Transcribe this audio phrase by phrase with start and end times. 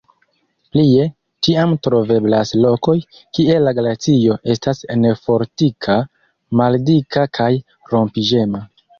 [0.75, 1.01] Plie,
[1.47, 2.95] ĉiam troveblas lokoj,
[3.37, 5.97] kie la glacio estas nefortika,
[6.63, 7.51] maldika kaj
[7.93, 8.63] rompiĝema.